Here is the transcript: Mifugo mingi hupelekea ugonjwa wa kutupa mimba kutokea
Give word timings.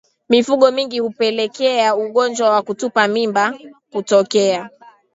Mifugo 0.29 0.71
mingi 0.71 0.99
hupelekea 0.99 1.95
ugonjwa 1.95 2.49
wa 2.49 2.61
kutupa 2.61 3.07
mimba 3.07 3.53
kutokea 3.91 4.69